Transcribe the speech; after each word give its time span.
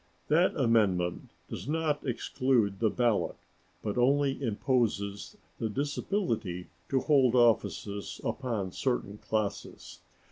That 0.29 0.55
amendment 0.55 1.29
does 1.47 1.67
not 1.67 2.07
exclude 2.07 2.79
the 2.79 2.89
ballot, 2.89 3.35
but 3.83 3.99
only 3.99 4.41
imposes 4.41 5.37
the 5.59 5.69
disability 5.69 6.69
to 6.89 7.01
hold 7.01 7.35
offices 7.35 8.19
upon 8.23 8.71
certain 8.71 9.19
classes. 9.19 9.99